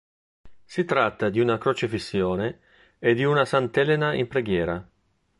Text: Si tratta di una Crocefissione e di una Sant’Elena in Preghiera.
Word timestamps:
Si 0.65 0.83
tratta 0.83 1.29
di 1.29 1.39
una 1.39 1.59
Crocefissione 1.59 2.59
e 2.97 3.13
di 3.13 3.23
una 3.23 3.45
Sant’Elena 3.45 4.15
in 4.15 4.27
Preghiera. 4.27 4.89